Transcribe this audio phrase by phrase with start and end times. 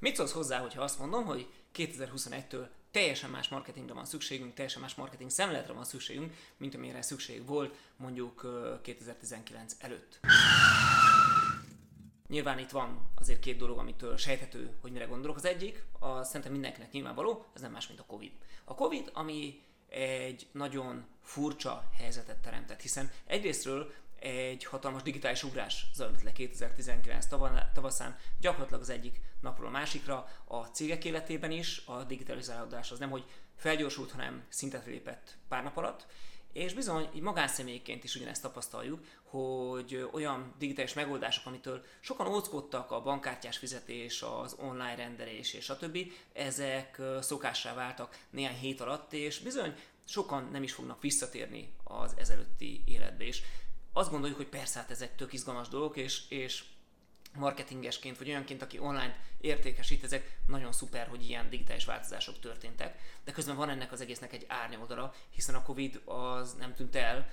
[0.00, 4.94] Mit szólsz hozzá, hogyha azt mondom, hogy 2021-től teljesen más marketingre van szükségünk, teljesen más
[4.94, 8.46] marketing szemléletre van szükségünk, mint amire szükség volt mondjuk
[8.82, 10.20] 2019 előtt.
[12.28, 15.36] Nyilván itt van azért két dolog, amitől sejthető, hogy mire gondolok.
[15.36, 18.32] Az egyik, a szerintem mindenkinek nyilvánvaló, ez nem más, mint a Covid.
[18.64, 26.22] A Covid, ami egy nagyon furcsa helyzetet teremtett, hiszen egyrésztről egy hatalmas digitális ugrás zajlott
[26.22, 27.26] le 2019
[27.74, 33.10] tavaszán, gyakorlatilag az egyik napról a másikra, a cégek életében is a digitalizálódás az nem,
[33.10, 33.24] hogy
[33.56, 36.06] felgyorsult, hanem szintet lépett pár nap alatt,
[36.52, 43.02] és bizony, így magánszemélyként is ugyanezt tapasztaljuk, hogy olyan digitális megoldások, amitől sokan óckodtak, a
[43.02, 49.38] bankkártyás fizetés, az online rendelés és a többi, ezek szokássá váltak néhány hét alatt, és
[49.38, 53.24] bizony sokan nem is fognak visszatérni az ezelőtti életbe.
[53.24, 53.42] És
[53.92, 56.64] azt gondoljuk, hogy persze hát ez egy tök izgalmas dolog, és, és
[57.34, 62.98] marketingesként, vagy olyanként, aki online értékesít, ezek nagyon szuper, hogy ilyen digitális változások történtek.
[63.24, 67.30] De közben van ennek az egésznek egy árnyoldala, hiszen a Covid az nem tűnt el,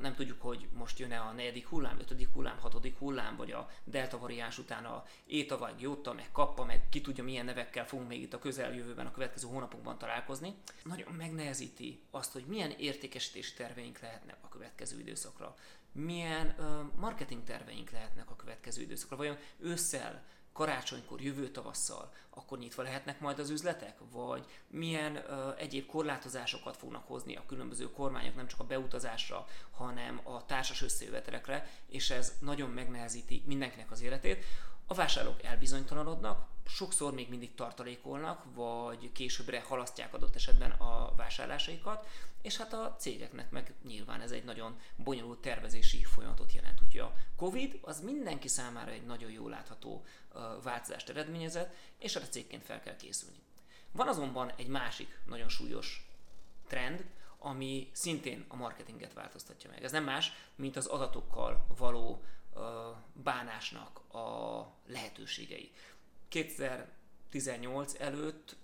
[0.00, 4.18] nem tudjuk, hogy most jön-e a negyedik hullám, ötödik hullám, hatodik hullám, vagy a delta
[4.18, 8.22] variáns után a éta, vagy jóta, meg kappa, meg ki tudja milyen nevekkel fogunk még
[8.22, 10.54] itt a közeljövőben, a következő hónapokban találkozni.
[10.82, 15.56] Nagyon megnehezíti azt, hogy milyen értékesítési terveink lehetnek a következő időszakra
[15.92, 19.16] milyen ö, marketing terveink lehetnek a következő időszakra.
[19.16, 23.98] Vajon ősszel, karácsonykor, jövő tavasszal, akkor nyitva lehetnek majd az üzletek?
[24.10, 30.20] Vagy milyen ö, egyéb korlátozásokat fognak hozni a különböző kormányok, nem csak a beutazásra, hanem
[30.22, 34.44] a társas összejövetelekre, és ez nagyon megnehezíti mindenkinek az életét.
[34.86, 42.06] A vásárlók elbizonytalanodnak, sokszor még mindig tartalékolnak, vagy későbbre halasztják adott esetben a vásárlásaikat,
[42.42, 46.80] és hát a cégeknek meg nyilván ez egy nagyon bonyolult tervezési folyamatot jelent.
[46.80, 50.04] Úgyhogy a Covid az mindenki számára egy nagyon jól látható
[50.62, 53.38] változást eredményezett, és erre cégként fel kell készülni.
[53.92, 56.10] Van azonban egy másik nagyon súlyos
[56.66, 57.04] trend,
[57.38, 59.84] ami szintén a marketinget változtatja meg.
[59.84, 62.22] Ez nem más, mint az adatokkal való
[63.12, 65.72] bánásnak a lehetőségei.
[66.28, 68.56] 2018 előtt,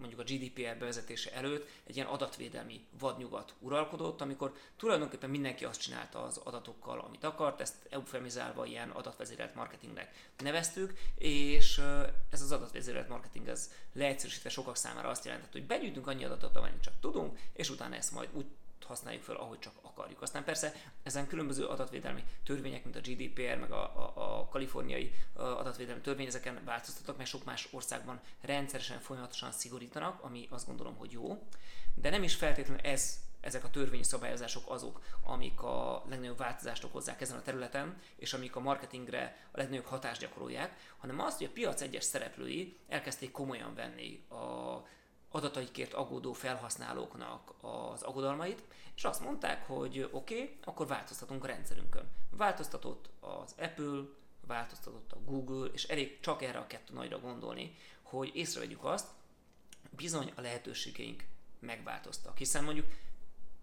[0.00, 6.22] mondjuk a GDPR bevezetése előtt egy ilyen adatvédelmi vadnyugat uralkodott, amikor tulajdonképpen mindenki azt csinálta
[6.22, 11.82] az adatokkal, amit akart, ezt eufemizálva ilyen adatvezérelt marketingnek neveztük, és
[12.30, 16.82] ez az adatvezérelt marketing ez leegyszerűsítve sokak számára azt jelentett, hogy begyűjtünk annyi adatot, amennyit
[16.82, 18.46] csak tudunk, és utána ezt majd úgy
[18.84, 20.22] használjuk fel, ahogy csak akarjuk.
[20.22, 26.00] Aztán persze ezen különböző adatvédelmi törvények, mint a GDPR, meg a, a, a kaliforniai adatvédelmi
[26.00, 31.42] törvény, ezeken változtatnak, mert sok más országban rendszeresen, folyamatosan szigorítanak, ami azt gondolom, hogy jó.
[31.94, 37.20] De nem is feltétlenül ez ezek a törvényi szabályozások azok, amik a legnagyobb változást okozzák
[37.20, 41.52] ezen a területen, és amik a marketingre a legnagyobb hatást gyakorolják, hanem azt, hogy a
[41.52, 44.76] piac egyes szereplői elkezdték komolyan venni a
[45.30, 48.62] adataikért aggódó felhasználóknak az aggodalmait,
[48.96, 52.10] és azt mondták, hogy oké, okay, akkor változtatunk a rendszerünkön.
[52.30, 54.02] Változtatott az Apple,
[54.46, 59.06] változtatott a Google, és elég csak erre a kettő nagyra gondolni, hogy észrevegyük azt,
[59.90, 61.24] bizony a lehetőségeink
[61.58, 62.38] megváltoztak.
[62.38, 62.86] Hiszen mondjuk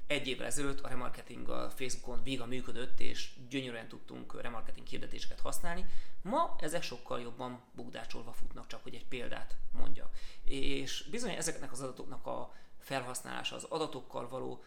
[0.08, 5.86] egy évvel ezelőtt a remarketing a Facebookon véga működött, és gyönyörűen tudtunk remarketing hirdetéseket használni.
[6.22, 10.10] Ma ezek sokkal jobban bugdácsolva futnak, csak hogy egy példát mondjak.
[10.44, 14.64] És bizony ezeknek az adatoknak a felhasználása, az adatokkal való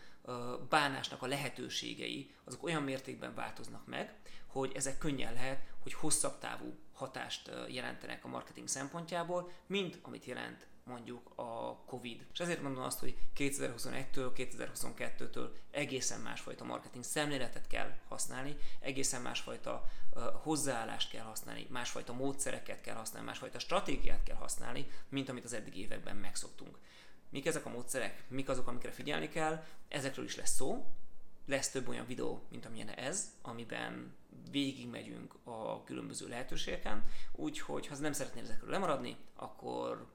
[0.69, 4.15] bánásnak a lehetőségei, azok olyan mértékben változnak meg,
[4.47, 10.67] hogy ezek könnyen lehet, hogy hosszabb távú hatást jelentenek a marketing szempontjából, mint amit jelent
[10.91, 12.27] mondjuk a Covid.
[12.33, 19.85] És ezért mondom azt, hogy 2021-től, 2022-től egészen másfajta marketing szemléletet kell használni, egészen másfajta
[20.15, 25.53] uh, hozzáállást kell használni, másfajta módszereket kell használni, másfajta stratégiát kell használni, mint amit az
[25.53, 26.79] eddigi években megszoktunk.
[27.31, 30.87] Mik ezek a módszerek, mik azok, amikre figyelni kell, ezekről is lesz szó,
[31.47, 34.15] lesz több olyan videó, mint amilyen ez, amiben
[34.51, 40.07] végigmegyünk a különböző lehetőségeken, úgyhogy ha nem szeretnél ezekről lemaradni, akkor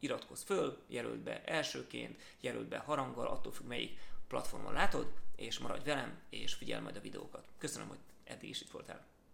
[0.00, 3.98] iratkozz föl, jelöld be elsőként, jelöld be haranggal, attól függ melyik
[4.28, 7.48] platformon látod, és maradj velem, és figyelj majd a videókat.
[7.58, 9.06] Köszönöm, hogy eddig is itt voltál.